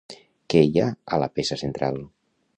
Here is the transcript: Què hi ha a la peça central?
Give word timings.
Què 0.53 0.63
hi 0.69 0.81
ha 0.81 0.87
a 0.89 1.21
la 1.25 1.29
peça 1.37 1.61
central? 1.65 2.03